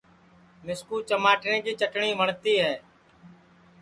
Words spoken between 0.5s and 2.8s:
مِسکُو چماٹرے کی چٹٹؔی وٹؔتی ہے